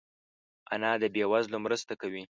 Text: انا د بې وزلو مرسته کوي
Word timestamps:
انا 0.73 0.91
د 1.01 1.03
بې 1.13 1.23
وزلو 1.31 1.57
مرسته 1.65 1.93
کوي 2.01 2.23